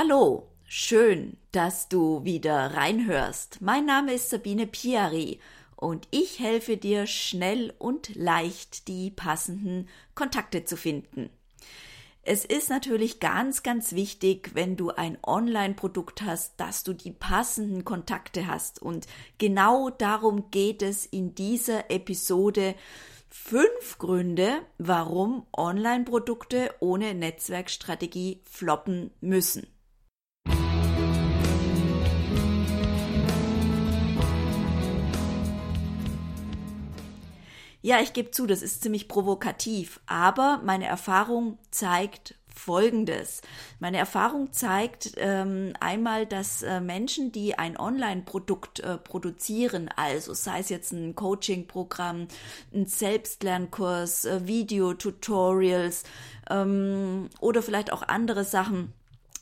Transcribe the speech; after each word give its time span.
Hallo, 0.00 0.46
schön, 0.62 1.38
dass 1.50 1.88
du 1.88 2.22
wieder 2.22 2.74
reinhörst. 2.74 3.60
Mein 3.60 3.84
Name 3.84 4.12
ist 4.12 4.30
Sabine 4.30 4.68
Piari 4.68 5.40
und 5.74 6.06
ich 6.12 6.38
helfe 6.38 6.76
dir 6.76 7.08
schnell 7.08 7.74
und 7.78 8.14
leicht 8.14 8.86
die 8.86 9.10
passenden 9.10 9.88
Kontakte 10.14 10.64
zu 10.64 10.76
finden. 10.76 11.30
Es 12.22 12.44
ist 12.44 12.70
natürlich 12.70 13.18
ganz, 13.18 13.64
ganz 13.64 13.92
wichtig, 13.92 14.52
wenn 14.54 14.76
du 14.76 14.90
ein 14.90 15.18
Online-Produkt 15.26 16.22
hast, 16.22 16.60
dass 16.60 16.84
du 16.84 16.92
die 16.92 17.10
passenden 17.10 17.84
Kontakte 17.84 18.46
hast. 18.46 18.80
Und 18.80 19.08
genau 19.38 19.90
darum 19.90 20.52
geht 20.52 20.80
es 20.80 21.06
in 21.06 21.34
dieser 21.34 21.90
Episode. 21.90 22.76
Fünf 23.30 23.98
Gründe, 23.98 24.60
warum 24.78 25.44
Online-Produkte 25.56 26.72
ohne 26.78 27.14
Netzwerkstrategie 27.14 28.42
floppen 28.44 29.10
müssen. 29.20 29.66
Ja, 37.88 38.02
ich 38.02 38.12
gebe 38.12 38.30
zu, 38.30 38.46
das 38.46 38.60
ist 38.60 38.82
ziemlich 38.82 39.08
provokativ, 39.08 39.98
aber 40.04 40.60
meine 40.62 40.84
Erfahrung 40.84 41.56
zeigt 41.70 42.34
Folgendes. 42.54 43.40
Meine 43.80 43.96
Erfahrung 43.96 44.52
zeigt 44.52 45.12
ähm, 45.16 45.72
einmal, 45.80 46.26
dass 46.26 46.62
äh, 46.62 46.82
Menschen, 46.82 47.32
die 47.32 47.58
ein 47.58 47.78
Online-Produkt 47.78 48.80
äh, 48.80 48.98
produzieren, 48.98 49.88
also 49.96 50.34
sei 50.34 50.58
es 50.58 50.68
jetzt 50.68 50.92
ein 50.92 51.14
Coaching-Programm, 51.14 52.28
ein 52.74 52.84
Selbstlernkurs, 52.84 54.26
äh, 54.26 54.46
Videotutorials 54.46 56.04
ähm, 56.50 57.30
oder 57.40 57.62
vielleicht 57.62 57.90
auch 57.90 58.02
andere 58.02 58.44
Sachen, 58.44 58.92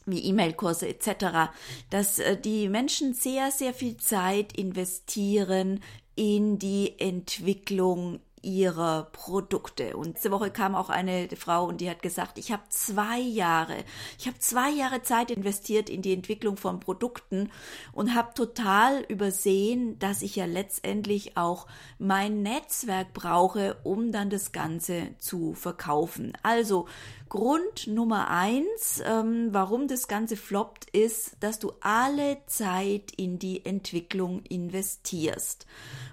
wie 0.05 0.23
E-Mail-Kurse 0.23 0.87
etc., 0.87 1.51
dass 1.91 2.21
äh, 2.21 2.41
die 2.41 2.69
Menschen 2.69 3.13
sehr, 3.13 3.51
sehr 3.51 3.75
viel 3.75 3.97
Zeit 3.97 4.57
investieren 4.57 5.81
in 6.15 6.61
die 6.61 6.95
Entwicklung 7.01 8.21
ihrer 8.43 9.09
Produkte. 9.13 9.97
Und 9.97 10.17
diese 10.17 10.31
Woche 10.31 10.51
kam 10.51 10.75
auch 10.75 10.91
eine 10.91 11.29
Frau 11.37 11.67
und 11.67 11.81
die 11.81 11.91
hat 11.91 12.03
gesagt, 12.03 12.39
ich 12.39 12.53
habe 12.53 12.63
zwei 12.69 13.19
Jahre, 13.19 13.77
ich 14.19 14.27
habe 14.27 14.39
zwei 14.39 14.71
Jahre 14.71 15.03
Zeit 15.03 15.31
investiert 15.31 15.91
in 15.91 16.03
die 16.03 16.13
Entwicklung 16.13 16.57
von 16.57 16.81
Produkten 16.81 17.51
und 17.93 18.15
habe 18.15 18.35
total 18.35 19.03
übersehen, 19.09 19.99
dass 19.99 20.23
ich 20.23 20.37
ja 20.37 20.47
letztendlich 20.47 21.37
auch 21.37 21.67
mein 21.99 22.43
Netzwerk 22.43 23.13
brauche, 23.13 23.77
um 23.83 24.13
dann 24.13 24.31
das 24.31 24.53
Ganze 24.53 25.17
zu 25.19 25.55
verkaufen. 25.55 26.33
Also 26.43 26.87
Grund 27.29 27.89
Nummer 27.89 28.31
eins, 28.31 29.03
ähm, 29.05 29.49
warum 29.51 29.89
das 29.89 30.07
Ganze 30.07 30.37
floppt, 30.37 30.89
ist, 30.91 31.37
dass 31.41 31.59
du 31.59 31.73
alle 31.81 32.39
Zeit 32.47 33.13
in 33.17 33.39
die 33.39 33.65
Entwicklung 33.65 34.43
investierst. 34.43 35.67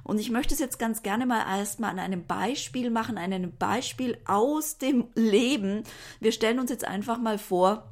Und 0.03 0.19
ich 0.19 0.31
möchte 0.31 0.53
es 0.53 0.59
jetzt 0.59 0.80
ganz 0.80 1.03
gerne 1.03 1.25
mal 1.25 1.45
erstmal 1.59 1.91
an 1.91 2.00
einem 2.00 2.25
Beispiel 2.25 2.89
machen, 2.89 3.17
an 3.17 3.31
einem 3.31 3.56
Beispiel 3.56 4.17
aus 4.25 4.80
dem 4.80 5.06
Leben. 5.14 5.84
Wir 6.19 6.31
stellen 6.31 6.59
uns 6.59 6.72
jetzt 6.72 6.86
einfach 6.86 7.19
mal 7.19 7.38
vor, 7.38 7.89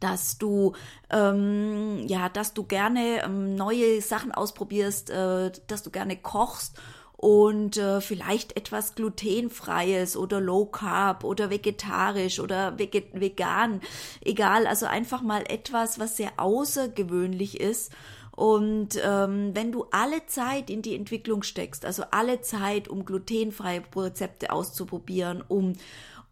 dass 0.00 0.38
du 0.38 0.72
ähm, 1.10 2.06
ja, 2.06 2.28
dass 2.28 2.54
du 2.54 2.64
gerne 2.64 3.22
ähm, 3.22 3.54
neue 3.54 4.00
Sachen 4.00 4.32
ausprobierst, 4.32 5.10
äh, 5.10 5.52
dass 5.66 5.82
du 5.82 5.90
gerne 5.90 6.16
kochst 6.16 6.78
und 7.20 7.76
äh, 7.76 8.00
vielleicht 8.00 8.56
etwas 8.56 8.94
glutenfreies 8.94 10.16
oder 10.16 10.40
low 10.40 10.64
carb 10.64 11.22
oder 11.22 11.50
vegetarisch 11.50 12.40
oder 12.40 12.78
vegan, 12.78 13.82
egal, 14.22 14.66
also 14.66 14.86
einfach 14.86 15.20
mal 15.20 15.44
etwas, 15.46 15.98
was 15.98 16.16
sehr 16.16 16.32
außergewöhnlich 16.38 17.60
ist. 17.60 17.92
Und 18.34 18.98
ähm, 19.04 19.50
wenn 19.52 19.70
du 19.70 19.84
alle 19.90 20.24
Zeit 20.28 20.70
in 20.70 20.80
die 20.80 20.96
Entwicklung 20.96 21.42
steckst, 21.42 21.84
also 21.84 22.04
alle 22.10 22.40
Zeit, 22.40 22.88
um 22.88 23.04
glutenfreie 23.04 23.82
Rezepte 23.94 24.50
auszuprobieren, 24.50 25.44
um 25.46 25.72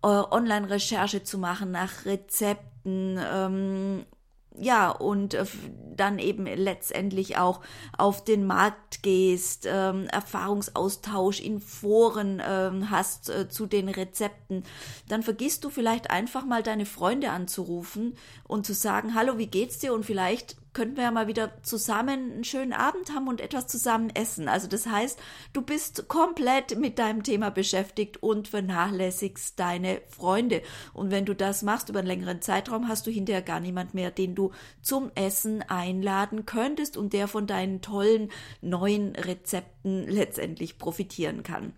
äh, 0.02 0.06
Online-Recherche 0.06 1.22
zu 1.22 1.36
machen 1.36 1.70
nach 1.70 2.06
Rezepten, 2.06 3.20
ähm, 3.30 4.06
ja, 4.60 4.90
und 4.90 5.34
äh, 5.34 5.44
dann 5.96 6.18
eben 6.18 6.46
letztendlich 6.46 7.36
auch 7.36 7.60
auf 7.96 8.24
den 8.24 8.46
Markt 8.46 9.02
gehst, 9.02 9.66
ähm, 9.70 10.06
Erfahrungsaustausch 10.06 11.40
in 11.40 11.60
Foren 11.60 12.42
ähm, 12.44 12.90
hast 12.90 13.30
äh, 13.30 13.48
zu 13.48 13.66
den 13.66 13.88
Rezepten, 13.88 14.64
dann 15.08 15.22
vergisst 15.22 15.64
du 15.64 15.70
vielleicht 15.70 16.10
einfach 16.10 16.44
mal 16.44 16.62
deine 16.62 16.86
Freunde 16.86 17.30
anzurufen 17.30 18.16
und 18.46 18.66
zu 18.66 18.74
sagen, 18.74 19.14
hallo, 19.14 19.38
wie 19.38 19.48
geht's 19.48 19.78
dir? 19.78 19.92
Und 19.92 20.04
vielleicht 20.04 20.56
könnten 20.72 20.96
wir 20.96 21.04
ja 21.04 21.10
mal 21.10 21.26
wieder 21.26 21.62
zusammen 21.62 22.32
einen 22.32 22.44
schönen 22.44 22.72
Abend 22.72 23.14
haben 23.14 23.28
und 23.28 23.40
etwas 23.40 23.66
zusammen 23.66 24.10
essen. 24.10 24.48
Also 24.48 24.68
das 24.68 24.86
heißt, 24.86 25.18
du 25.52 25.62
bist 25.62 26.08
komplett 26.08 26.78
mit 26.78 26.98
deinem 26.98 27.22
Thema 27.22 27.50
beschäftigt 27.50 28.22
und 28.22 28.48
vernachlässigst 28.48 29.58
deine 29.58 30.00
Freunde. 30.08 30.62
Und 30.92 31.10
wenn 31.10 31.24
du 31.24 31.34
das 31.34 31.62
machst 31.62 31.88
über 31.88 32.00
einen 32.00 32.08
längeren 32.08 32.42
Zeitraum, 32.42 32.88
hast 32.88 33.06
du 33.06 33.10
hinterher 33.10 33.42
gar 33.42 33.60
niemand 33.60 33.94
mehr, 33.94 34.10
den 34.10 34.34
du 34.34 34.52
zum 34.82 35.10
Essen 35.14 35.62
einladen 35.62 36.46
könntest 36.46 36.96
und 36.96 37.12
der 37.12 37.28
von 37.28 37.46
deinen 37.46 37.80
tollen 37.80 38.30
neuen 38.60 39.16
Rezepten 39.16 40.06
letztendlich 40.06 40.78
profitieren 40.78 41.42
kann. 41.42 41.74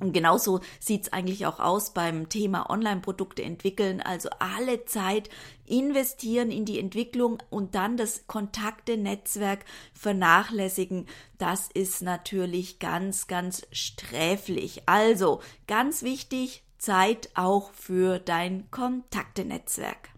Und 0.00 0.12
genauso 0.12 0.60
sieht's 0.78 1.12
eigentlich 1.12 1.46
auch 1.46 1.58
aus 1.58 1.92
beim 1.92 2.28
Thema 2.28 2.70
Online-Produkte 2.70 3.42
entwickeln. 3.42 4.00
Also 4.00 4.28
alle 4.38 4.84
Zeit 4.84 5.28
investieren 5.66 6.50
in 6.50 6.64
die 6.64 6.78
Entwicklung 6.78 7.38
und 7.50 7.74
dann 7.74 7.96
das 7.96 8.26
Kontakte-Netzwerk 8.26 9.64
vernachlässigen. 9.94 11.06
Das 11.38 11.68
ist 11.72 12.02
natürlich 12.02 12.78
ganz, 12.78 13.26
ganz 13.26 13.66
sträflich. 13.72 14.82
Also 14.86 15.40
ganz 15.66 16.02
wichtig, 16.02 16.62
Zeit 16.78 17.30
auch 17.34 17.72
für 17.72 18.18
dein 18.20 18.70
Kontakte-Netzwerk. 18.70 20.10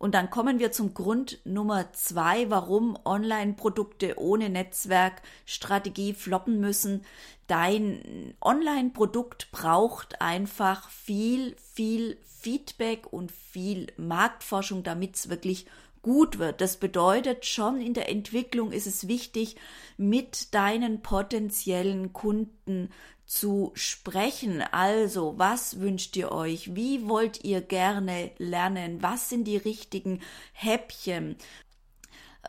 Und 0.00 0.14
dann 0.14 0.30
kommen 0.30 0.58
wir 0.58 0.72
zum 0.72 0.94
Grund 0.94 1.40
Nummer 1.44 1.92
zwei, 1.92 2.48
warum 2.48 2.98
Online-Produkte 3.04 4.18
ohne 4.18 4.48
Netzwerkstrategie 4.48 6.14
floppen 6.14 6.58
müssen. 6.58 7.04
Dein 7.48 8.32
Online-Produkt 8.40 9.50
braucht 9.52 10.22
einfach 10.22 10.88
viel, 10.88 11.54
viel 11.74 12.16
Feedback 12.24 13.12
und 13.12 13.30
viel 13.30 13.88
Marktforschung, 13.98 14.84
damit 14.84 15.16
es 15.16 15.28
wirklich 15.28 15.66
gut 16.00 16.38
wird. 16.38 16.62
Das 16.62 16.78
bedeutet 16.78 17.44
schon 17.44 17.82
in 17.82 17.92
der 17.92 18.08
Entwicklung 18.08 18.72
ist 18.72 18.86
es 18.86 19.06
wichtig, 19.06 19.56
mit 19.98 20.54
deinen 20.54 21.02
potenziellen 21.02 22.14
Kunden 22.14 22.88
zu 23.30 23.70
sprechen. 23.74 24.60
Also, 24.60 25.38
was 25.38 25.78
wünscht 25.78 26.16
ihr 26.16 26.32
euch? 26.32 26.74
Wie 26.74 27.08
wollt 27.08 27.44
ihr 27.44 27.60
gerne 27.60 28.32
lernen? 28.38 29.04
Was 29.04 29.28
sind 29.28 29.44
die 29.44 29.56
richtigen 29.56 30.20
Häppchen? 30.52 31.36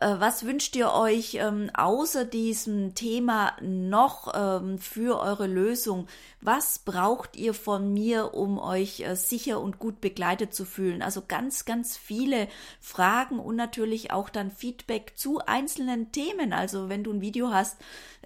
Äh, 0.00 0.16
was 0.18 0.46
wünscht 0.46 0.74
ihr 0.74 0.92
euch 0.92 1.34
ähm, 1.34 1.70
außer 1.74 2.24
diesem 2.24 2.94
Thema 2.94 3.52
noch 3.60 4.32
ähm, 4.34 4.78
für 4.78 5.20
eure 5.20 5.46
Lösung? 5.46 6.08
Was 6.40 6.78
braucht 6.78 7.36
ihr 7.36 7.52
von 7.52 7.92
mir, 7.92 8.34
um 8.34 8.58
euch 8.58 9.00
äh, 9.00 9.14
sicher 9.16 9.60
und 9.60 9.78
gut 9.78 10.00
begleitet 10.00 10.54
zu 10.54 10.64
fühlen? 10.64 11.02
Also 11.02 11.22
ganz, 11.26 11.66
ganz 11.66 11.96
viele 11.96 12.48
Fragen 12.80 13.38
und 13.38 13.56
natürlich 13.56 14.12
auch 14.12 14.30
dann 14.30 14.50
Feedback 14.50 15.12
zu 15.16 15.40
einzelnen 15.40 16.10
Themen. 16.10 16.52
Also 16.52 16.88
wenn 16.88 17.04
du 17.04 17.12
ein 17.12 17.20
Video 17.20 17.50
hast, 17.50 17.76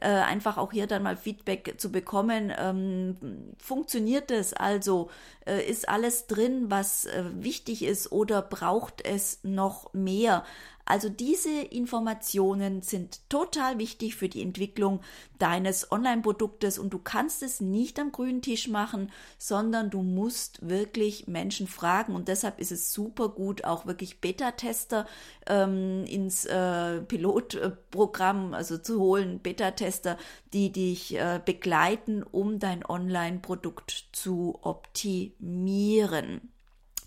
äh, 0.01 0.09
einfach 0.09 0.59
auch 0.59 0.73
hier 0.73 0.87
dann 0.87 1.03
mal 1.03 1.17
Feedback 1.17 1.75
zu 1.79 1.91
bekommen. 1.91 2.53
Ähm, 2.57 3.17
funktioniert 3.59 4.31
es 4.31 4.53
also? 4.53 5.11
Äh, 5.47 5.69
ist 5.69 5.89
alles 5.89 6.27
drin, 6.27 6.67
was 6.69 7.07
äh, 7.07 7.25
wichtig 7.35 7.83
ist 7.83 8.13
oder 8.13 8.43
braucht 8.43 9.05
es 9.05 9.41
noch 9.43 9.93
mehr? 9.95 10.45
Also 10.89 11.09
diese 11.09 11.51
Informationen 11.51 12.81
sind 12.81 13.29
total 13.29 13.79
wichtig 13.79 14.15
für 14.15 14.29
die 14.29 14.41
Entwicklung 14.41 15.01
deines 15.41 15.91
Online-Produktes 15.91 16.79
und 16.79 16.91
du 16.91 17.01
kannst 17.01 17.43
es 17.43 17.61
nicht 17.61 17.99
am 17.99 18.13
grünen 18.13 18.41
Tisch 18.41 18.69
machen, 18.69 19.11
sondern 19.37 19.91
du 19.91 20.03
musst 20.03 20.67
wirklich 20.69 21.27
Menschen 21.27 21.67
fragen 21.67 22.15
und 22.15 22.29
deshalb 22.29 22.61
ist 22.61 22.71
es 22.71 22.93
super 22.93 23.31
gut, 23.31 23.65
auch 23.65 23.87
wirklich 23.87 24.21
Beta-Tester 24.21 25.07
ähm, 25.49 26.05
ins 26.05 26.45
äh, 26.45 27.01
Pilotprogramm 27.01 28.55
also 28.55 28.79
zu 28.79 29.01
holen, 29.01 29.41
Beta-Tester, 29.41 30.17
die 30.53 30.71
dich 30.71 31.17
äh, 31.17 31.41
begleiten, 31.45 32.23
um 32.23 32.61
dein 32.61 32.87
Online-Produkt 32.87 34.11
zu 34.13 34.57
optimieren. 34.63 36.53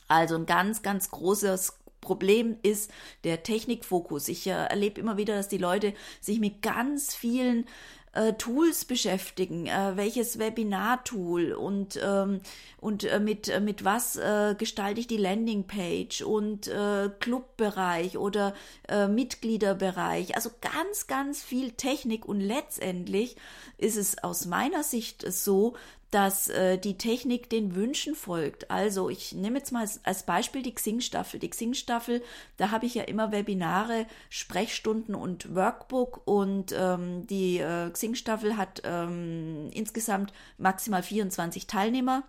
Also 0.09 0.35
ein 0.35 0.47
ganz, 0.47 0.81
ganz 0.81 1.11
großes 1.11 1.78
Problem 2.09 2.57
ist 2.63 2.89
der 3.23 3.43
Technikfokus. 3.43 4.29
Ich 4.29 4.47
äh, 4.47 4.49
erlebe 4.49 4.99
immer 4.99 5.17
wieder, 5.17 5.35
dass 5.35 5.47
die 5.47 5.59
Leute 5.59 5.93
sich 6.21 6.39
mit 6.39 6.63
ganz 6.63 7.13
vielen 7.13 7.67
äh, 8.13 8.33
Tools 8.33 8.85
beschäftigen, 8.85 9.67
äh, 9.67 9.91
welches 9.95 10.39
Webinar-Tool 10.39 11.51
und, 11.51 11.99
ähm, 12.03 12.41
und 12.81 13.03
äh, 13.03 13.19
mit, 13.19 13.47
äh, 13.47 13.59
mit 13.59 13.85
was 13.85 14.15
äh, 14.15 14.55
gestalte 14.57 15.01
ich 15.01 15.05
die 15.05 15.17
Landingpage 15.17 16.23
und 16.23 16.67
äh, 16.67 17.11
Clubbereich 17.19 18.17
oder 18.17 18.55
äh, 18.87 19.07
Mitgliederbereich. 19.07 20.35
Also 20.35 20.49
ganz, 20.61 21.05
ganz 21.05 21.43
viel 21.43 21.73
Technik 21.73 22.25
und 22.25 22.39
letztendlich 22.39 23.35
ist 23.77 23.97
es 23.97 24.23
aus 24.23 24.47
meiner 24.47 24.81
Sicht 24.81 25.31
so, 25.31 25.75
dass 26.11 26.49
äh, 26.49 26.77
die 26.77 26.97
Technik 26.97 27.49
den 27.49 27.75
Wünschen 27.75 28.15
folgt. 28.15 28.71
Also 28.71 29.09
ich 29.09 29.33
nehme 29.33 29.59
jetzt 29.59 29.71
mal 29.71 29.87
als, 30.03 30.23
Beispiel 30.23 30.63
die 30.63 30.73
Xing-Staffel. 30.73 31.39
Die 31.39 31.49
Xing-Staffel, 31.49 32.23
da 32.57 32.71
habe 32.71 32.85
ich 32.85 32.95
ja 32.95 33.03
immer 33.03 33.31
Webinare, 33.31 34.07
Sprechstunden 34.29 35.15
und 35.15 35.53
Workbook 35.53 36.21
und 36.25 36.73
ähm, 36.75 37.27
die 37.27 37.59
äh, 37.59 37.89
Xing-Staffel 37.91 38.57
hat 38.57 38.81
ähm, 38.83 39.69
insgesamt 39.71 40.33
maximal 40.57 41.03
24 41.03 41.67
Teilnehmer. 41.67 42.23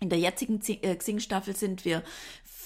In 0.00 0.08
der 0.08 0.18
jetzigen 0.18 0.60
äh, 0.66 0.96
Xing-Staffel 0.96 1.54
sind 1.54 1.84
wir 1.84 2.02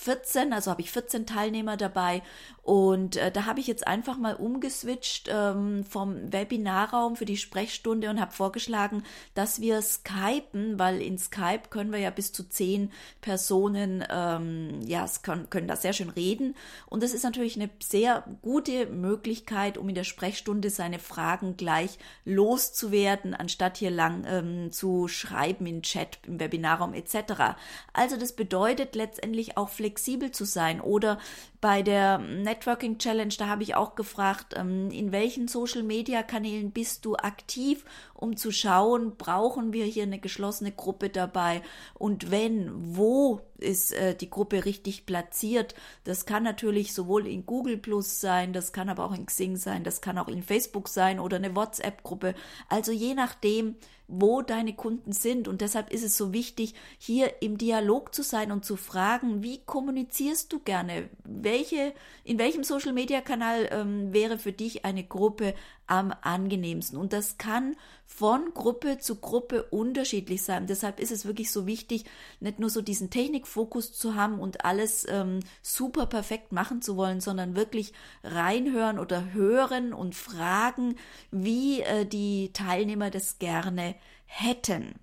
14, 0.07 0.53
also 0.53 0.71
habe 0.71 0.81
ich 0.81 0.91
14 0.91 1.27
Teilnehmer 1.27 1.77
dabei 1.77 2.23
und 2.67 3.15
äh, 3.15 3.31
da 3.31 3.47
habe 3.47 3.61
ich 3.61 3.69
jetzt 3.69 3.87
einfach 3.87 4.19
mal 4.19 4.35
umgeswitcht 4.35 5.31
ähm, 5.33 5.85
vom 5.85 6.33
Webinarraum 6.33 7.15
für 7.15 7.25
die 7.25 7.37
Sprechstunde 7.37 8.11
und 8.11 8.21
habe 8.21 8.33
vorgeschlagen, 8.33 9.05
dass 9.35 9.61
wir 9.61 9.81
skypen, 9.81 10.77
weil 10.77 11.01
in 11.01 11.17
Skype 11.17 11.69
können 11.71 11.93
wir 11.93 12.01
ja 12.01 12.11
bis 12.11 12.33
zu 12.33 12.43
zehn 12.49 12.91
Personen, 13.21 14.03
ähm, 14.11 14.81
ja, 14.85 15.07
können, 15.23 15.49
können 15.49 15.69
da 15.69 15.77
sehr 15.77 15.93
schön 15.93 16.09
reden. 16.09 16.57
Und 16.87 17.05
das 17.05 17.15
ist 17.15 17.23
natürlich 17.23 17.55
eine 17.55 17.71
sehr 17.81 18.25
gute 18.43 18.87
Möglichkeit, 18.87 19.79
um 19.79 19.89
in 19.89 19.95
der 19.95 20.03
Sprechstunde 20.03 20.69
seine 20.71 20.99
Fragen 20.99 21.57
gleich 21.57 22.01
loszuwerden, 22.25 23.33
anstatt 23.33 23.77
hier 23.77 23.93
lang 23.93 24.25
ähm, 24.27 24.73
zu 24.73 25.07
schreiben 25.07 25.67
in 25.67 25.83
Chat, 25.83 26.19
im 26.27 26.41
Webinarraum 26.41 26.95
etc. 26.95 27.55
Also 27.93 28.17
das 28.17 28.33
bedeutet 28.33 28.97
letztendlich 28.97 29.57
auch 29.57 29.69
flexibel 29.69 30.33
zu 30.33 30.45
sein 30.45 30.81
oder 30.81 31.21
bei 31.67 31.83
der 31.83 32.19
Networking 32.19 32.97
Challenge, 32.99 33.35
da 33.37 33.49
habe 33.49 33.65
ich 33.65 33.75
auch 33.75 33.97
gefragt, 33.97 34.55
ähm, 34.57 34.89
in 34.93 35.11
welchen 35.11 35.49
Social 35.49 35.83
Media 35.83 36.23
Kanälen 36.23 36.71
bist 36.71 37.05
du 37.05 37.17
aktiv, 37.17 37.85
um 38.15 38.37
zu 38.37 38.53
schauen, 38.53 39.17
brauchen 39.17 39.73
wir 39.73 39.85
hier 39.85 40.05
eine 40.05 40.21
geschlossene 40.21 40.71
Gruppe 40.71 41.09
dabei 41.09 41.63
und 41.95 42.31
wenn, 42.31 42.71
wo 42.97 43.41
ist 43.59 43.93
äh, 43.95 44.15
die 44.15 44.31
Gruppe 44.31 44.65
richtig 44.65 45.07
platziert. 45.07 45.75
Das 46.05 46.25
kann 46.25 46.45
natürlich 46.45 46.95
sowohl 46.95 47.27
in 47.27 47.47
Google 47.47 47.79
Plus 47.79 48.21
sein, 48.21 48.53
das 48.53 48.73
kann 48.73 48.89
aber 48.89 49.05
auch 49.05 49.15
in 49.15 49.27
Xing 49.27 49.57
sein, 49.57 49.83
das 49.83 50.01
kann 50.01 50.19
auch 50.19 50.29
in 50.29 50.45
Facebook 50.45 50.87
sein 50.89 51.19
oder 51.19 51.39
eine 51.39 51.57
WhatsApp-Gruppe. 51.57 52.37
Also 52.69 52.93
je 52.93 53.15
nachdem, 53.15 53.75
wo 54.09 54.43
deine 54.43 54.75
Kunden 54.75 55.13
sind. 55.13 55.49
Und 55.49 55.61
deshalb 55.61 55.93
ist 55.93 56.05
es 56.05 56.17
so 56.17 56.33
wichtig, 56.33 56.75
hier 56.99 57.43
im 57.43 57.59
Dialog 57.59 58.15
zu 58.15 58.23
sein 58.23 58.53
und 58.53 58.65
zu 58.65 58.77
fragen, 58.77 59.43
wie 59.43 59.59
kommunizierst 59.65 60.53
du 60.53 60.61
gerne? 60.61 61.09
Welche, 61.25 61.93
in 62.25 62.39
welchem 62.39 62.65
Social 62.65 62.93
Media 62.93 63.21
Kanal 63.21 63.69
ähm, 63.71 64.13
wäre 64.13 64.39
für 64.39 64.53
dich 64.53 64.85
eine 64.85 65.05
Gruppe 65.05 65.55
am 65.87 66.13
angenehmsten. 66.23 66.99
Und 66.99 67.13
das 67.13 67.39
kann 67.39 67.77
von 68.05 68.53
Gruppe 68.55 68.99
zu 68.99 69.17
Gruppe 69.17 69.65
unterschiedlich 69.65 70.43
sein. 70.43 70.67
Deshalb 70.67 71.01
ist 71.01 71.11
es 71.11 71.27
wirklich 71.27 71.51
so 71.51 71.67
wichtig, 71.67 72.05
nicht 72.41 72.59
nur 72.59 72.71
so 72.71 72.83
diesen 72.83 73.11
Technikfokus 73.11 73.93
zu 73.93 74.15
haben 74.15 74.39
und 74.39 74.65
alles 74.65 75.07
ähm, 75.09 75.41
super 75.63 76.07
perfekt 76.07 76.53
machen 76.53 76.83
zu 76.83 76.97
wollen, 76.97 77.21
sondern 77.21 77.57
wirklich 77.57 77.93
reinhören 78.23 78.99
oder 78.99 79.33
hören 79.33 79.93
und 79.93 80.15
fragen, 80.15 80.97
wie 81.31 81.83
äh, 81.83 82.07
die 82.07 82.53
Teilnehmer 82.53 83.11
das 83.11 83.39
gerne 83.39 83.95
hätten. 84.27 84.95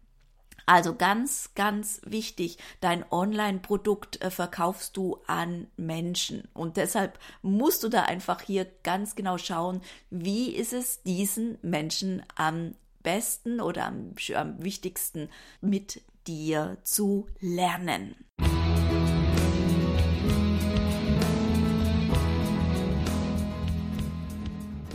Also 0.65 0.95
ganz, 0.95 1.51
ganz 1.55 1.99
wichtig, 2.05 2.57
dein 2.79 3.03
Online-Produkt 3.11 4.21
äh, 4.21 4.31
verkaufst 4.31 4.95
du 4.95 5.19
an 5.27 5.67
Menschen. 5.75 6.47
Und 6.53 6.77
deshalb 6.77 7.19
musst 7.41 7.83
du 7.83 7.89
da 7.89 8.03
einfach 8.03 8.41
hier 8.41 8.65
ganz 8.83 9.15
genau 9.15 9.37
schauen, 9.37 9.81
wie 10.09 10.51
ist 10.51 10.71
es 10.71 11.03
diesen 11.03 11.57
Menschen 11.61 12.23
am 12.35 12.75
besten 13.01 13.59
oder 13.59 13.87
am, 13.87 14.13
am 14.35 14.63
wichtigsten 14.63 15.29
mit 15.59 16.01
dir 16.27 16.77
zu 16.83 17.27
lernen. 17.41 18.15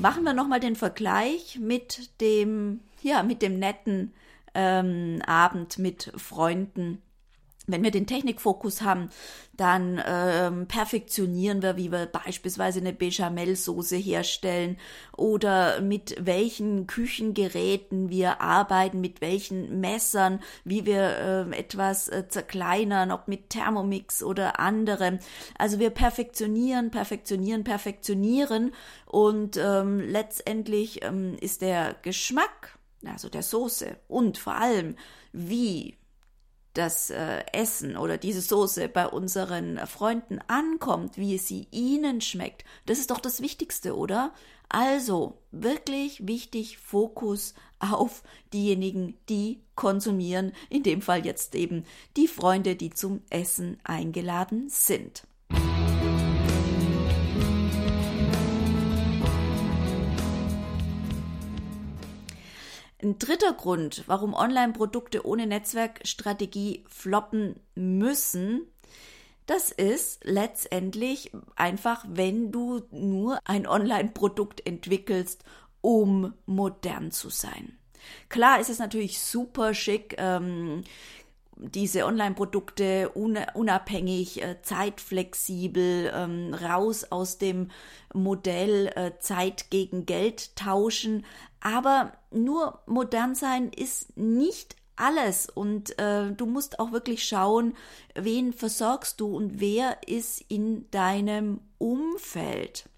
Machen 0.01 0.23
wir 0.23 0.33
nochmal 0.33 0.61
den 0.61 0.77
Vergleich 0.77 1.59
mit 1.59 2.21
dem, 2.21 2.81
ja, 3.03 3.23
mit 3.23 3.43
dem 3.43 3.59
netten 3.59 4.15
ähm, 4.59 5.23
Abend 5.25 5.79
mit 5.79 6.13
Freunden. 6.17 7.01
Wenn 7.69 7.85
wir 7.85 7.91
den 7.91 8.07
Technikfokus 8.07 8.81
haben, 8.81 9.11
dann 9.55 10.03
ähm, 10.07 10.67
perfektionieren 10.69 11.61
wir, 11.61 11.77
wie 11.77 11.93
wir 11.93 12.07
beispielsweise 12.07 12.81
eine 12.81 12.95
Bechamelsoße 12.95 13.97
herstellen 13.97 14.79
oder 15.19 15.83
mit 15.83 16.17
welchen 16.19 16.87
Küchengeräten 16.87 18.09
wir 18.09 18.41
arbeiten, 18.41 19.03
mit 19.03 19.21
welchen 19.21 19.81
Messern, 19.81 20.41
wie 20.65 20.87
wir 20.87 21.49
äh, 21.53 21.59
etwas 21.59 22.09
äh, 22.09 22.27
zerkleinern, 22.27 23.11
ob 23.11 23.29
mit 23.29 23.51
Thermomix 23.51 24.23
oder 24.23 24.59
anderem. 24.59 25.19
Also 25.59 25.79
wir 25.79 25.91
perfektionieren, 25.91 26.91
perfektionieren, 26.91 27.65
perfektionieren 27.65 28.73
und 29.05 29.59
ähm, 29.59 30.01
letztendlich 30.01 31.05
ähm, 31.05 31.37
ist 31.39 31.61
der 31.61 31.97
Geschmack 32.01 32.78
also 33.05 33.29
der 33.29 33.43
Soße 33.43 33.97
und 34.09 34.39
vor 34.39 34.55
allem, 34.55 34.97
wie 35.33 35.97
das 36.75 37.11
äh, 37.11 37.45
Essen 37.53 37.97
oder 37.97 38.19
diese 38.19 38.41
Soße 38.41 38.89
bei 38.89 39.09
unseren 39.09 39.79
Freunden 39.87 40.39
ankommt, 40.47 41.17
wie 41.17 41.39
sie 41.39 41.67
ihnen 41.71 42.21
schmeckt, 42.21 42.65
das 42.87 42.99
ist 42.99 43.11
doch 43.11 43.21
das 43.21 43.41
Wichtigste, 43.41 43.97
oder? 43.97 44.33
Also 44.69 45.39
wirklich 45.51 46.27
wichtig, 46.27 46.79
Fokus 46.79 47.55
auf 47.81 48.23
diejenigen, 48.53 49.17
die 49.29 49.63
konsumieren, 49.75 50.53
in 50.69 50.83
dem 50.83 51.03
Fall 51.03 51.25
jetzt 51.25 51.55
eben 51.55 51.85
die 52.17 52.29
Freunde, 52.29 52.77
die 52.77 52.91
zum 52.91 53.23
Essen 53.31 53.79
eingeladen 53.83 54.69
sind. 54.69 55.27
Ein 63.09 63.19
dritter 63.19 63.55
Grund, 63.55 64.05
warum 64.07 64.35
Online-Produkte 64.35 65.25
ohne 65.25 65.47
Netzwerkstrategie 65.47 66.85
floppen 66.89 67.59
müssen, 67.75 68.67
das 69.47 69.71
ist 69.71 70.23
letztendlich 70.25 71.33
einfach, 71.57 72.05
wenn 72.07 72.53
du 72.53 72.83
nur 72.91 73.39
ein 73.47 73.67
Online-Produkt 73.67 74.67
entwickelst, 74.67 75.43
um 75.81 76.35
modern 76.45 77.11
zu 77.11 77.31
sein. 77.31 77.79
Klar 78.29 78.61
ist 78.61 78.69
es 78.69 78.79
natürlich 78.79 79.21
super 79.21 79.73
schick, 79.73 80.15
ähm, 80.19 80.85
diese 81.61 82.05
Online-Produkte 82.05 83.09
unabhängig, 83.11 84.43
äh, 84.43 84.63
zeitflexibel, 84.63 86.13
ähm, 86.15 86.55
raus 86.55 87.05
aus 87.11 87.39
dem 87.39 87.71
Modell 88.15 88.89
äh, 88.95 89.19
Zeit 89.19 89.71
gegen 89.71 90.07
Geld 90.07 90.55
tauschen. 90.57 91.25
Aber 91.61 92.13
nur 92.31 92.81
modern 92.87 93.35
sein 93.35 93.71
ist 93.71 94.17
nicht 94.17 94.77
alles 94.97 95.49
und 95.49 95.99
äh, 95.99 96.33
du 96.33 96.47
musst 96.47 96.81
auch 96.81 96.93
wirklich 96.93 97.25
schauen, 97.25 97.75
wen 98.15 98.53
versorgst 98.53 99.21
du 99.21 99.37
und 99.37 99.61
wer 99.61 99.99
ist 100.07 100.45
in 100.49 100.91
deinem 100.91 101.61
Umfeld. 101.79 102.89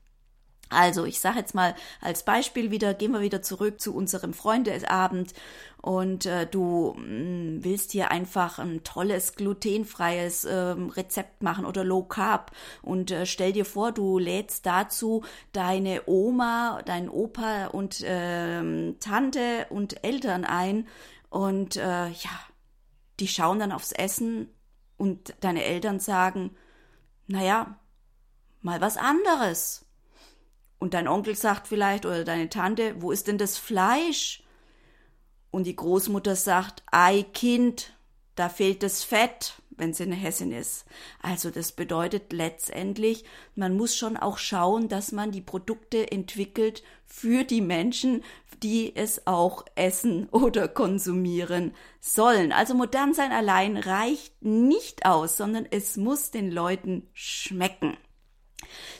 Also, 0.70 1.04
ich 1.04 1.20
sage 1.20 1.38
jetzt 1.38 1.54
mal 1.54 1.74
als 2.00 2.24
Beispiel 2.24 2.70
wieder, 2.70 2.94
gehen 2.94 3.10
wir 3.10 3.20
wieder 3.20 3.42
zurück 3.42 3.80
zu 3.80 3.94
unserem 3.94 4.32
Freundeabend 4.32 5.34
und 5.82 6.26
äh, 6.26 6.46
du 6.46 6.94
mh, 6.96 7.02
mm, 7.02 7.64
willst 7.64 7.92
hier 7.92 8.10
einfach 8.10 8.58
ein 8.58 8.84
tolles 8.84 9.34
glutenfreies 9.34 10.44
äh, 10.44 10.54
Rezept 10.54 11.42
machen 11.42 11.64
oder 11.64 11.84
Low 11.84 12.04
Carb. 12.04 12.52
Und 12.82 13.10
äh, 13.10 13.26
stell 13.26 13.52
dir 13.52 13.64
vor, 13.64 13.92
du 13.92 14.18
lädst 14.18 14.66
dazu 14.66 15.24
deine 15.52 16.02
Oma, 16.06 16.82
deinen 16.84 17.08
Opa 17.08 17.66
und 17.68 18.02
äh, 18.02 18.92
Tante 19.00 19.66
und 19.70 20.04
Eltern 20.04 20.44
ein. 20.44 20.86
Und 21.30 21.76
äh, 21.76 22.08
ja, 22.08 22.30
die 23.18 23.28
schauen 23.28 23.58
dann 23.58 23.72
aufs 23.72 23.92
Essen 23.92 24.48
und 24.98 25.34
deine 25.40 25.64
Eltern 25.64 25.98
sagen, 25.98 26.54
naja, 27.26 27.78
mal 28.60 28.80
was 28.80 28.96
anderes. 28.96 29.86
Und 30.80 30.94
dein 30.94 31.06
Onkel 31.06 31.36
sagt 31.36 31.68
vielleicht 31.68 32.06
oder 32.06 32.24
deine 32.24 32.48
Tante, 32.48 32.94
wo 32.98 33.12
ist 33.12 33.28
denn 33.28 33.38
das 33.38 33.58
Fleisch? 33.58 34.42
Und 35.52 35.64
die 35.64 35.76
Großmutter 35.76 36.34
sagt, 36.34 36.82
Ei 36.90 37.22
Kind, 37.22 37.94
da 38.34 38.48
fehlt 38.48 38.82
das 38.82 39.04
Fett, 39.04 39.60
wenn 39.80 39.92
sie 39.92 40.04
eine 40.04 40.14
Hessin 40.14 40.52
ist. 40.52 40.86
Also 41.20 41.50
das 41.50 41.72
bedeutet 41.72 42.32
letztendlich, 42.32 43.24
man 43.54 43.76
muss 43.76 43.94
schon 43.94 44.16
auch 44.16 44.38
schauen, 44.38 44.88
dass 44.88 45.12
man 45.12 45.32
die 45.32 45.42
Produkte 45.42 46.10
entwickelt 46.10 46.82
für 47.04 47.44
die 47.44 47.60
Menschen, 47.60 48.22
die 48.62 48.96
es 48.96 49.26
auch 49.26 49.66
essen 49.74 50.28
oder 50.30 50.66
konsumieren 50.66 51.74
sollen. 52.00 52.52
Also 52.52 52.74
modern 52.74 53.12
sein 53.12 53.32
allein 53.32 53.76
reicht 53.76 54.42
nicht 54.42 55.04
aus, 55.04 55.36
sondern 55.36 55.66
es 55.70 55.98
muss 55.98 56.30
den 56.30 56.50
Leuten 56.50 57.06
schmecken. 57.12 57.98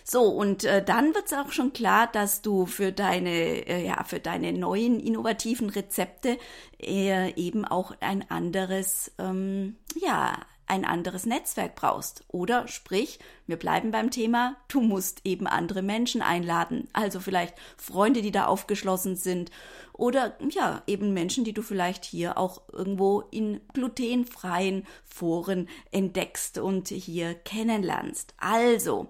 So, 0.04 0.22
und 0.24 0.64
äh, 0.64 0.84
dann 0.84 1.14
wird 1.14 1.26
es 1.26 1.32
auch 1.32 1.52
schon 1.52 1.72
klar, 1.72 2.06
dass 2.06 2.42
du 2.42 2.66
für 2.66 2.92
deine, 2.92 3.30
äh, 3.30 3.86
ja, 3.86 4.04
für 4.04 4.20
deine 4.20 4.52
neuen 4.52 5.00
innovativen 5.00 5.70
Rezepte 5.70 6.38
äh, 6.80 7.32
eben 7.34 7.64
auch 7.64 7.92
ein 8.00 8.30
anderes, 8.30 9.12
ähm, 9.18 9.76
ja, 9.94 10.38
ein 10.70 10.84
anderes 10.84 11.26
Netzwerk 11.26 11.74
brauchst. 11.74 12.22
Oder 12.28 12.68
sprich, 12.68 13.18
wir 13.48 13.56
bleiben 13.56 13.90
beim 13.90 14.12
Thema, 14.12 14.54
du 14.68 14.80
musst 14.80 15.20
eben 15.24 15.48
andere 15.48 15.82
Menschen 15.82 16.22
einladen. 16.22 16.88
Also 16.92 17.18
vielleicht 17.18 17.54
Freunde, 17.76 18.22
die 18.22 18.30
da 18.30 18.46
aufgeschlossen 18.46 19.16
sind. 19.16 19.50
Oder 19.92 20.38
ja, 20.48 20.82
eben 20.86 21.12
Menschen, 21.12 21.42
die 21.42 21.52
du 21.52 21.62
vielleicht 21.62 22.04
hier 22.04 22.38
auch 22.38 22.62
irgendwo 22.72 23.20
in 23.32 23.60
glutenfreien 23.74 24.86
Foren 25.04 25.68
entdeckst 25.90 26.58
und 26.58 26.88
hier 26.88 27.34
kennenlernst. 27.34 28.34
Also, 28.38 29.08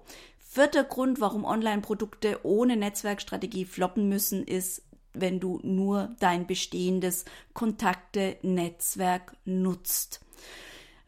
Vierter 0.52 0.82
Grund, 0.82 1.20
warum 1.20 1.44
Online-Produkte 1.44 2.40
ohne 2.42 2.76
Netzwerkstrategie 2.76 3.64
floppen 3.64 4.08
müssen, 4.08 4.42
ist, 4.42 4.82
wenn 5.12 5.38
du 5.38 5.60
nur 5.62 6.16
dein 6.18 6.48
bestehendes 6.48 7.24
Kontakte-Netzwerk 7.54 9.36
nutzt. 9.44 10.26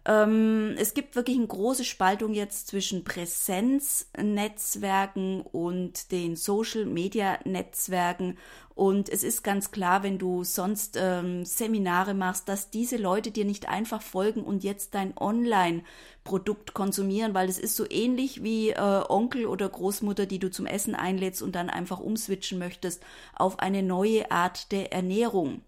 Ähm, 0.05 0.75
es 0.79 0.95
gibt 0.95 1.15
wirklich 1.15 1.37
eine 1.37 1.47
große 1.47 1.85
Spaltung 1.85 2.35
jetzt 2.35 2.67
zwischen 2.67 3.05
Präsenznetzwerken 3.05 5.43
und 5.43 6.11
den 6.11 6.35
Social-Media-Netzwerken. 6.35 8.37
Und 8.75 9.09
es 9.09 9.23
ist 9.23 9.45
ganz 9.45 9.71
klar, 9.71 10.03
wenn 10.03 10.19
du 10.19 10.43
sonst 10.43 10.99
ähm, 11.01 11.45
Seminare 11.45 12.15
machst, 12.15 12.49
dass 12.49 12.71
diese 12.71 12.97
Leute 12.97 13.31
dir 13.31 13.45
nicht 13.45 13.69
einfach 13.69 14.03
folgen 14.03 14.43
und 14.43 14.65
jetzt 14.65 14.95
dein 14.95 15.17
Online-Produkt 15.17 16.75
konsumieren, 16.75 17.33
weil 17.35 17.49
es 17.49 17.61
ist 17.61 17.77
so 17.77 17.89
ähnlich 17.89 18.43
wie 18.43 18.71
äh, 18.71 19.05
Onkel 19.09 19.47
oder 19.47 19.69
Großmutter, 19.69 20.27
die 20.27 20.41
du 20.41 20.51
zum 20.51 20.67
Essen 20.67 20.97
einlädst 20.97 21.43
und 21.43 21.55
dann 21.55 21.71
einfach 21.71 22.01
umswitchen 22.01 22.59
möchtest 22.59 23.05
auf 23.37 23.61
eine 23.61 23.85
neue 23.85 24.33
Art 24.33 24.73
der 24.73 24.93
Ernährung. 24.93 25.63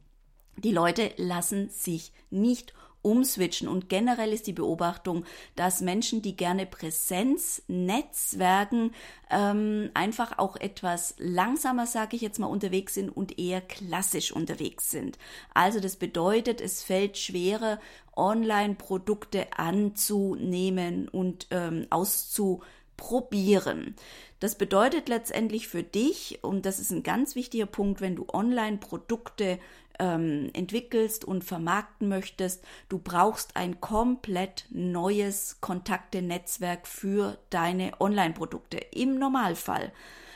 Die 0.57 0.73
Leute 0.73 1.13
lassen 1.17 1.69
sich 1.69 2.13
nicht 2.31 2.75
umswitchen. 3.05 3.69
Und 3.69 3.89
generell 3.89 4.33
ist 4.33 4.47
die 4.47 4.53
Beobachtung, 4.53 5.25
dass 5.55 5.81
Menschen, 5.81 6.23
die 6.23 6.37
gerne 6.37 6.67
Präsenz 6.67 7.63
netzwerken, 7.69 8.93
ähm, 9.31 9.91
einfach 9.95 10.39
auch 10.39 10.57
etwas 10.57 11.15
langsamer, 11.19 11.87
sage 11.87 12.17
ich 12.17 12.23
jetzt 12.23 12.39
mal, 12.39 12.47
unterwegs 12.47 12.95
sind 12.95 13.11
und 13.11 13.39
eher 13.39 13.61
klassisch 13.61 14.33
unterwegs 14.33 14.91
sind. 14.91 15.19
Also 15.53 15.81
das 15.81 15.97
bedeutet, 15.97 16.61
es 16.61 16.83
fällt 16.83 17.19
schwerer, 17.19 17.79
Online-Produkte 18.17 19.59
anzunehmen 19.59 21.09
und 21.09 21.49
ähm, 21.51 21.87
auszuprobieren. 21.91 23.97
Das 24.41 24.57
bedeutet 24.57 25.09
letztendlich 25.09 25.69
für 25.69 25.83
dich, 25.83 26.39
und 26.43 26.67
das 26.67 26.79
ist 26.79 26.91
ein 26.91 27.03
ganz 27.03 27.35
wichtiger 27.35 27.67
Punkt, 27.67 28.01
wenn 28.01 28.15
du 28.15 28.27
Online-Produkte 28.33 29.59
ähm, 29.99 30.51
entwickelst 30.53 31.25
und 31.25 31.45
vermarkten 31.45 32.09
möchtest, 32.09 32.65
du 32.89 32.99
brauchst 32.99 33.57
ein 33.57 33.81
komplett 33.81 34.67
neues 34.71 35.61
Kontakte-Netzwerk 35.61 36.87
für 36.87 37.39
deine 37.51 37.93
Online-Produkte 38.01 38.79
im 38.79 39.19
Normalfall. 39.19 39.93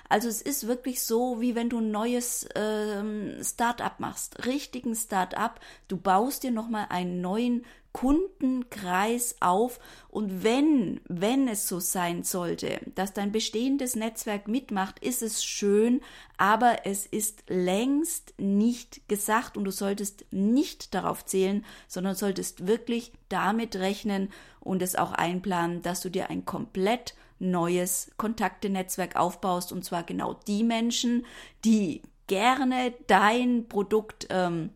Also 0.09 0.29
es 0.29 0.41
ist 0.41 0.67
wirklich 0.67 1.03
so, 1.03 1.41
wie 1.41 1.55
wenn 1.55 1.69
du 1.69 1.79
ein 1.79 1.91
neues 1.91 2.49
ähm, 2.55 3.37
Start-up 3.43 4.00
machst, 4.00 4.47
richtigen 4.47 4.95
Start-up. 4.95 5.61
Du 5.87 5.99
baust 5.99 6.43
dir 6.43 6.50
nochmal 6.50 6.87
einen 6.88 7.21
neuen 7.21 7.67
Kundenkreis 7.99 9.35
auf. 9.40 9.81
Und 10.09 10.45
wenn, 10.45 11.00
wenn 11.09 11.49
es 11.49 11.67
so 11.67 11.81
sein 11.81 12.23
sollte, 12.23 12.78
dass 12.95 13.12
dein 13.12 13.33
bestehendes 13.33 13.97
Netzwerk 13.97 14.47
mitmacht, 14.47 15.00
ist 15.00 15.21
es 15.21 15.45
schön, 15.45 16.00
aber 16.37 16.87
es 16.87 17.07
ist 17.07 17.43
längst 17.49 18.35
nicht 18.38 19.09
gesagt 19.09 19.57
und 19.57 19.64
du 19.64 19.73
solltest 19.73 20.26
nicht 20.31 20.95
darauf 20.95 21.25
zählen, 21.25 21.64
sondern 21.88 22.14
solltest 22.14 22.69
wirklich 22.69 23.11
damit 23.31 23.75
rechnen 23.75 24.28
und 24.61 24.81
es 24.81 24.95
auch 24.95 25.11
einplanen, 25.11 25.83
dass 25.83 26.00
du 26.00 26.09
dir 26.09 26.31
ein 26.31 26.45
komplett 26.45 27.17
neues 27.40 28.12
Kontaktenetzwerk 28.17 29.17
aufbaust 29.17 29.73
und 29.73 29.85
zwar 29.85 30.05
genau 30.05 30.35
die 30.47 30.62
Menschen, 30.62 31.26
die 31.64 32.02
gerne 32.28 32.95
dein 33.09 33.67
Produkt 33.69 34.28
ähm, 34.31 34.71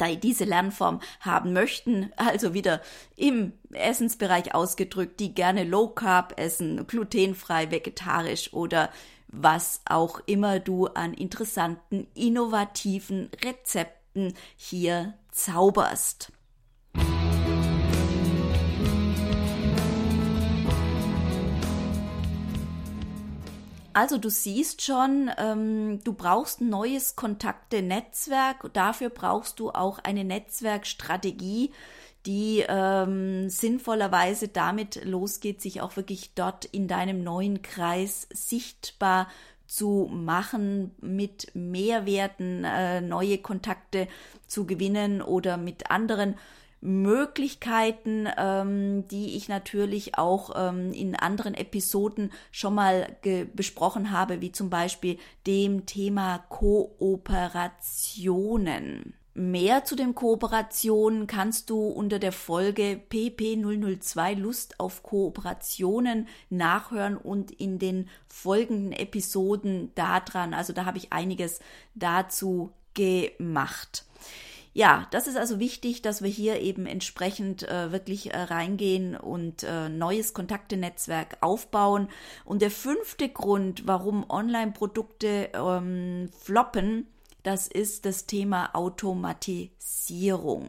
diese 0.00 0.44
Lernform 0.44 1.00
haben 1.20 1.52
möchten, 1.52 2.12
also 2.16 2.54
wieder 2.54 2.80
im 3.16 3.52
Essensbereich 3.72 4.54
ausgedrückt, 4.54 5.20
die 5.20 5.34
gerne 5.34 5.64
Low 5.64 5.88
Carb 5.88 6.38
essen, 6.38 6.86
glutenfrei, 6.86 7.70
vegetarisch 7.70 8.52
oder 8.52 8.90
was 9.28 9.82
auch 9.84 10.20
immer 10.26 10.58
du 10.58 10.86
an 10.86 11.12
interessanten, 11.12 12.06
innovativen 12.14 13.30
Rezepten 13.44 14.34
hier 14.56 15.14
zauberst. 15.30 16.32
Also 23.98 24.16
du 24.16 24.30
siehst 24.30 24.82
schon, 24.82 25.28
ähm, 25.38 25.98
du 26.04 26.12
brauchst 26.12 26.60
ein 26.60 26.68
neues 26.68 27.16
Kontakte-Netzwerk. 27.16 28.72
Dafür 28.72 29.10
brauchst 29.10 29.58
du 29.58 29.70
auch 29.70 29.98
eine 29.98 30.22
Netzwerkstrategie, 30.22 31.72
die 32.24 32.64
ähm, 32.68 33.50
sinnvollerweise 33.50 34.46
damit 34.46 35.04
losgeht, 35.04 35.60
sich 35.60 35.80
auch 35.80 35.96
wirklich 35.96 36.30
dort 36.36 36.64
in 36.66 36.86
deinem 36.86 37.24
neuen 37.24 37.60
Kreis 37.60 38.28
sichtbar 38.32 39.26
zu 39.66 40.08
machen, 40.12 40.94
mit 41.00 41.48
Mehrwerten 41.56 42.62
äh, 42.62 43.00
neue 43.00 43.38
Kontakte 43.38 44.06
zu 44.46 44.64
gewinnen 44.64 45.22
oder 45.22 45.56
mit 45.56 45.90
anderen 45.90 46.36
Möglichkeiten, 46.80 48.28
ähm, 48.36 49.08
die 49.08 49.36
ich 49.36 49.48
natürlich 49.48 50.16
auch 50.16 50.52
ähm, 50.54 50.92
in 50.92 51.16
anderen 51.16 51.54
Episoden 51.54 52.30
schon 52.50 52.74
mal 52.74 53.16
besprochen 53.54 54.10
habe, 54.10 54.40
wie 54.40 54.52
zum 54.52 54.70
Beispiel 54.70 55.18
dem 55.46 55.86
Thema 55.86 56.38
Kooperationen. 56.48 59.14
Mehr 59.38 59.84
zu 59.84 59.94
den 59.94 60.16
Kooperationen 60.16 61.28
kannst 61.28 61.70
du 61.70 61.86
unter 61.86 62.18
der 62.18 62.32
Folge 62.32 63.00
PP002 63.08 64.34
Lust 64.34 64.80
auf 64.80 65.04
Kooperationen 65.04 66.26
nachhören 66.50 67.16
und 67.16 67.52
in 67.52 67.78
den 67.78 68.08
folgenden 68.26 68.90
Episoden 68.90 69.92
daran. 69.94 70.54
Also 70.54 70.72
da 70.72 70.86
habe 70.86 70.98
ich 70.98 71.12
einiges 71.12 71.60
dazu 71.94 72.72
gemacht. 72.94 74.06
Ja, 74.78 75.08
das 75.10 75.26
ist 75.26 75.36
also 75.36 75.58
wichtig, 75.58 76.02
dass 76.02 76.22
wir 76.22 76.30
hier 76.30 76.60
eben 76.60 76.86
entsprechend 76.86 77.68
äh, 77.68 77.90
wirklich 77.90 78.32
äh, 78.32 78.38
reingehen 78.38 79.16
und 79.16 79.64
äh, 79.64 79.88
neues 79.88 80.34
Kontaktenetzwerk 80.34 81.36
aufbauen. 81.40 82.06
Und 82.44 82.62
der 82.62 82.70
fünfte 82.70 83.28
Grund, 83.28 83.88
warum 83.88 84.24
Online-Produkte 84.30 85.50
ähm, 85.52 86.30
floppen, 86.38 87.08
das 87.42 87.66
ist 87.66 88.06
das 88.06 88.26
Thema 88.26 88.72
Automatisierung 88.76 90.68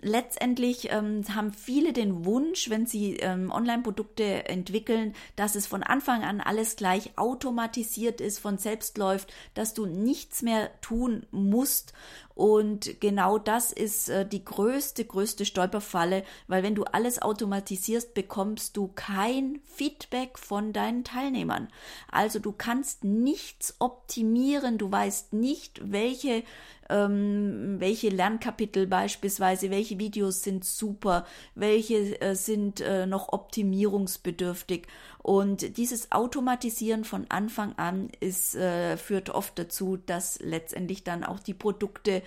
letztendlich 0.00 0.90
ähm, 0.90 1.22
haben 1.34 1.52
viele 1.52 1.92
den 1.92 2.24
Wunsch, 2.24 2.70
wenn 2.70 2.86
sie 2.86 3.16
ähm, 3.16 3.50
Online-Produkte 3.50 4.48
entwickeln, 4.48 5.14
dass 5.36 5.54
es 5.54 5.66
von 5.66 5.82
Anfang 5.82 6.22
an 6.22 6.40
alles 6.40 6.76
gleich 6.76 7.12
automatisiert 7.16 8.20
ist, 8.20 8.38
von 8.38 8.58
selbst 8.58 8.98
läuft, 8.98 9.32
dass 9.54 9.74
du 9.74 9.86
nichts 9.86 10.42
mehr 10.42 10.70
tun 10.80 11.26
musst. 11.30 11.92
Und 12.34 13.00
genau 13.00 13.38
das 13.38 13.72
ist 13.72 14.08
äh, 14.08 14.24
die 14.24 14.44
größte, 14.44 15.04
größte 15.04 15.44
Stolperfalle, 15.44 16.22
weil 16.46 16.62
wenn 16.62 16.76
du 16.76 16.84
alles 16.84 17.20
automatisierst, 17.20 18.14
bekommst 18.14 18.76
du 18.76 18.92
kein 18.94 19.60
Feedback 19.64 20.38
von 20.38 20.72
deinen 20.72 21.02
Teilnehmern. 21.02 21.66
Also 22.12 22.38
du 22.38 22.52
kannst 22.52 23.02
nichts 23.02 23.74
optimieren, 23.80 24.78
du 24.78 24.90
weißt 24.90 25.32
nicht, 25.32 25.80
welche 25.90 26.44
ähm, 26.88 27.76
welche 27.78 28.08
Lernkapitel 28.08 28.86
beispielsweise, 28.86 29.70
welche 29.70 29.98
Videos 29.98 30.42
sind 30.42 30.64
super, 30.64 31.26
welche 31.54 32.20
äh, 32.20 32.34
sind 32.34 32.80
äh, 32.80 33.06
noch 33.06 33.32
optimierungsbedürftig. 33.32 34.86
Und 35.22 35.76
dieses 35.76 36.12
Automatisieren 36.12 37.04
von 37.04 37.26
Anfang 37.28 37.74
an 37.76 38.10
ist, 38.20 38.54
äh, 38.54 38.96
führt 38.96 39.30
oft 39.30 39.58
dazu, 39.58 39.96
dass 39.96 40.38
letztendlich 40.40 41.04
dann 41.04 41.24
auch 41.24 41.40
die 41.40 41.54
Produkte 41.54 42.22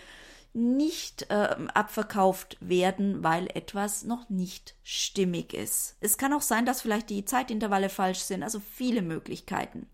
nicht 0.53 1.27
äh, 1.30 1.56
abverkauft 1.74 2.58
werden, 2.60 3.24
weil 3.24 3.48
etwas 3.53 4.03
noch 4.03 4.30
nicht 4.30 4.75
stimmig 4.84 5.53
ist. 5.53 5.96
Es 6.01 6.18
kann 6.18 6.34
auch 6.34 6.41
sein, 6.41 6.65
dass 6.65 6.82
vielleicht 6.82 7.10
die 7.10 7.24
Zeitintervalle 7.24 7.89
falsch 7.89 8.20
sind, 8.20 8.44
also 8.44 8.60
viele 8.60 9.01
Möglichkeiten. 9.01 9.88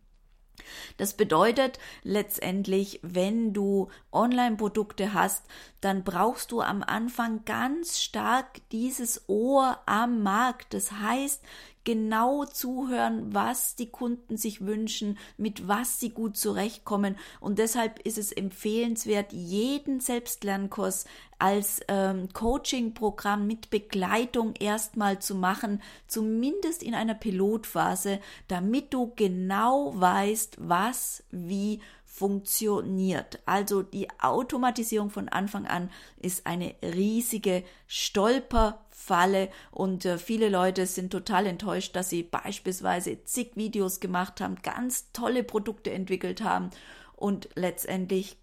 Das 0.97 1.13
bedeutet 1.13 1.79
letztendlich, 2.03 2.99
wenn 3.03 3.53
du 3.53 3.89
Online-Produkte 4.11 5.13
hast, 5.13 5.45
dann 5.81 6.03
brauchst 6.03 6.51
du 6.51 6.61
am 6.61 6.83
Anfang 6.83 7.45
ganz 7.45 8.01
stark 8.01 8.61
dieses 8.71 9.27
Ohr 9.27 9.79
am 9.85 10.23
Markt. 10.23 10.73
Das 10.73 10.91
heißt, 10.91 11.43
genau 11.87 12.43
zuhören, 12.43 13.33
was 13.33 13.77
die 13.77 13.89
Kunden 13.89 14.35
sich 14.35 14.65
wünschen, 14.65 15.17
mit 15.37 15.69
was 15.69 16.01
sie 16.01 16.09
gut 16.09 16.35
zurechtkommen. 16.35 17.15
Und 17.39 17.59
deshalb 17.59 17.99
ist 17.99 18.17
es 18.17 18.33
empfehlenswert, 18.33 19.31
jeden 19.31 20.01
Selbstlernkurs 20.01 21.05
als 21.39 21.79
ähm, 21.87 22.27
Coaching-Programm 22.33 23.47
mit 23.47 23.69
Begleitung 23.69 24.53
erstmal 24.59 25.19
zu 25.19 25.33
machen, 25.33 25.81
zumindest 26.07 26.83
in 26.83 26.93
einer 26.93 27.13
Pilotphase, 27.13 28.19
damit 28.49 28.93
du 28.93 29.13
genau 29.15 29.93
weißt, 29.95 30.57
was 30.59 31.23
wie 31.31 31.79
funktioniert. 32.17 33.39
Also 33.45 33.83
die 33.83 34.07
Automatisierung 34.19 35.11
von 35.11 35.29
Anfang 35.29 35.67
an 35.67 35.91
ist 36.19 36.47
eine 36.47 36.73
riesige 36.81 37.63
Stolperfalle 37.85 39.49
und 39.69 40.03
äh, 40.05 40.17
viele 40.17 40.49
Leute 40.49 40.87
sind 40.87 41.11
total 41.11 41.45
enttäuscht, 41.45 41.95
dass 41.95 42.09
sie 42.09 42.23
beispielsweise 42.23 43.23
zig 43.23 43.51
Videos 43.53 43.99
gemacht 43.99 44.41
haben, 44.41 44.55
ganz 44.63 45.11
tolle 45.11 45.43
Produkte 45.43 45.91
entwickelt 45.91 46.41
haben 46.41 46.71
und 47.15 47.49
letztendlich 47.53 48.37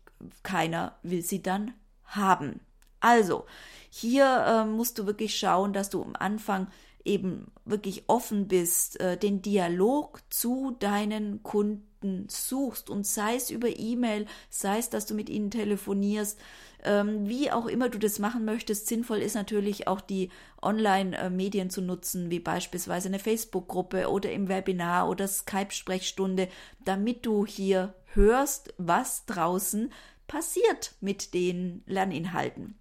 keiner 0.45 0.95
will 1.03 1.23
sie 1.23 1.43
dann 1.43 1.75
haben. 2.05 2.61
Also, 3.01 3.45
hier 3.91 4.45
äh, 4.47 4.65
musst 4.65 5.01
du 5.01 5.07
wirklich 5.07 5.37
schauen, 5.37 5.73
dass 5.73 5.91
du 5.91 6.01
am 6.01 6.15
Anfang 6.17 6.69
eben 7.05 7.51
wirklich 7.65 8.05
offen 8.07 8.47
bist, 8.47 9.01
äh, 9.01 9.17
den 9.17 9.43
Dialog 9.43 10.21
zu 10.31 10.77
deinen 10.79 11.43
Kunden 11.43 11.94
Kunden 12.05 12.29
suchst 12.29 12.91
und 12.91 13.07
sei 13.07 13.35
es 13.37 13.51
über 13.51 13.69
E-Mail, 13.69 14.27
sei 14.51 14.79
es, 14.79 14.91
dass 14.91 15.07
du 15.07 15.15
mit 15.15 15.31
ihnen 15.31 15.51
telefonierst, 15.51 16.39
ähm, 16.83 17.27
wie 17.27 17.51
auch 17.51 17.67
immer 17.67 17.89
du 17.89 17.99
das 17.99 18.19
machen 18.19 18.45
möchtest. 18.45 18.87
Sinnvoll 18.87 19.19
ist 19.19 19.35
natürlich 19.35 19.89
auch 19.89 20.03
die 20.03 20.31
Online-Medien 20.61 21.71
zu 21.71 21.81
nutzen, 21.81 22.31
wie 22.31 22.41
beispielsweise 22.41 23.09
eine 23.09 23.19
Facebook-Gruppe 23.19 24.11
oder 24.11 24.31
im 24.33 24.49
Webinar 24.49 25.09
oder 25.09 25.27
Skype-Sprechstunde, 25.27 26.49
damit 26.85 27.25
du 27.25 27.47
hier 27.47 27.95
hörst, 28.13 28.75
was 28.77 29.25
draußen 29.25 29.91
passiert 30.27 30.95
mit 31.01 31.33
den 31.33 31.83
Lerninhalten. 31.87 32.79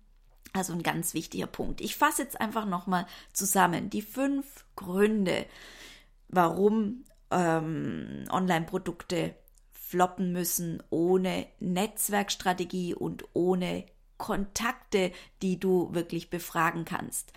Also 0.51 0.73
ein 0.73 0.83
ganz 0.83 1.13
wichtiger 1.13 1.47
Punkt. 1.47 1.81
Ich 1.81 1.95
fasse 1.95 2.23
jetzt 2.23 2.39
einfach 2.39 2.65
nochmal 2.65 3.07
zusammen 3.31 3.89
die 3.89 4.03
fünf 4.03 4.65
Gründe, 4.75 5.45
warum 6.27 7.05
ähm, 7.33 8.25
Online-Produkte 8.29 9.35
floppen 9.71 10.31
müssen 10.31 10.81
ohne 10.89 11.47
Netzwerkstrategie 11.59 12.95
und 12.95 13.25
ohne 13.33 13.85
Kontakte, 14.17 15.11
die 15.41 15.59
du 15.59 15.93
wirklich 15.93 16.29
befragen 16.29 16.85
kannst. 16.85 17.33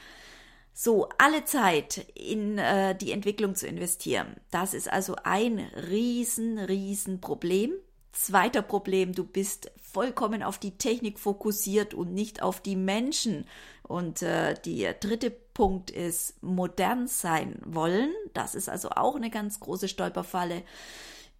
So, 0.72 1.08
alle 1.18 1.44
Zeit 1.44 2.06
in 2.14 2.58
äh, 2.58 2.94
die 2.94 3.12
Entwicklung 3.12 3.54
zu 3.54 3.66
investieren, 3.66 4.36
das 4.50 4.74
ist 4.74 4.92
also 4.92 5.16
ein 5.24 5.58
riesen, 5.58 6.58
riesen 6.58 7.20
Problem. 7.20 7.72
Zweiter 8.12 8.62
Problem, 8.62 9.14
du 9.14 9.24
bist 9.24 9.70
vollkommen 9.80 10.42
auf 10.42 10.58
die 10.58 10.78
Technik 10.78 11.18
fokussiert 11.18 11.94
und 11.94 12.12
nicht 12.12 12.42
auf 12.42 12.60
die 12.60 12.76
Menschen. 12.76 13.46
Und 13.82 14.22
äh, 14.22 14.54
der 14.66 14.94
dritte 14.94 15.36
Punkt 15.56 15.90
ist 15.90 16.42
modern 16.42 17.06
sein 17.08 17.58
wollen. 17.64 18.12
Das 18.34 18.54
ist 18.54 18.68
also 18.68 18.90
auch 18.90 19.16
eine 19.16 19.30
ganz 19.30 19.58
große 19.58 19.88
Stolperfalle. 19.88 20.62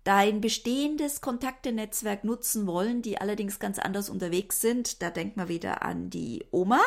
Dein 0.05 0.41
bestehendes 0.41 1.21
Kontaktenetzwerk 1.21 2.25
nutzen 2.25 2.67
wollen, 2.67 3.03
die 3.03 3.21
allerdings 3.21 3.59
ganz 3.59 3.79
anders 3.79 4.09
unterwegs 4.09 4.63
sind. 4.63 5.03
Da 5.03 5.11
denkt 5.11 5.37
man 5.37 5.49
wieder 5.49 5.83
an 5.83 6.09
die 6.09 6.47
Oma 6.51 6.81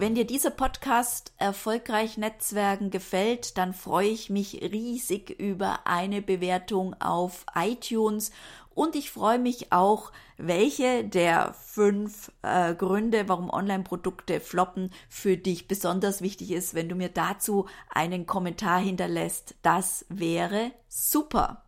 Wenn 0.05 0.13
dir 0.13 0.27
dieser 0.27 0.51
Podcast 0.51 1.33
erfolgreich 1.39 2.19
Netzwerken 2.19 2.91
gefällt, 2.91 3.57
dann 3.57 3.73
freue 3.73 4.09
ich 4.09 4.29
mich 4.29 4.61
riesig 4.61 5.31
über 5.39 5.87
eine 5.87 6.21
Bewertung 6.21 6.93
auf 7.01 7.43
iTunes 7.55 8.29
und 8.75 8.95
ich 8.95 9.09
freue 9.09 9.39
mich 9.39 9.71
auch, 9.71 10.11
welche 10.37 11.05
der 11.05 11.55
fünf 11.55 12.31
äh, 12.43 12.75
Gründe, 12.75 13.27
warum 13.27 13.49
Online-Produkte 13.49 14.41
floppen, 14.41 14.91
für 15.09 15.37
dich 15.37 15.67
besonders 15.67 16.21
wichtig 16.21 16.51
ist. 16.51 16.75
Wenn 16.75 16.87
du 16.87 16.93
mir 16.93 17.09
dazu 17.09 17.65
einen 17.89 18.27
Kommentar 18.27 18.79
hinterlässt, 18.79 19.55
das 19.63 20.05
wäre 20.09 20.71
super. 20.87 21.64